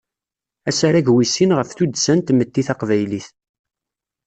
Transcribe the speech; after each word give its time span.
Asarag 0.69 1.07
wis 1.13 1.31
sin 1.35 1.51
ɣef 1.57 1.69
tuddsa 1.71 2.13
n 2.15 2.19
tmetti 2.21 2.61
taqbaylit. 2.67 3.27